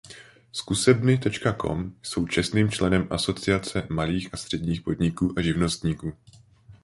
Zkusebny.com 0.51 1.93
jsou 2.03 2.27
čestným 2.27 2.69
členem 2.71 3.07
Asociace 3.09 3.87
malých 3.89 4.29
a 4.33 4.37
středních 4.37 4.81
podniků 4.81 5.33
a 5.37 5.41
živnostníků. 5.41 6.13